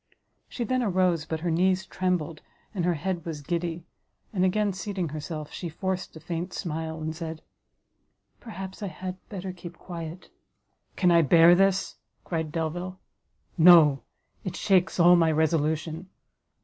[0.49, 2.41] She then arose, but her knees trembled,
[2.73, 3.85] and her head was giddy,
[4.33, 7.43] and again seating herself, she forced a faint smile, and said,
[8.39, 10.31] "Perhaps I had better keep quiet."
[10.95, 12.99] "Can I bear this!" cried Delvile,
[13.59, 14.01] "no,
[14.43, 16.09] it shakes all my resolution!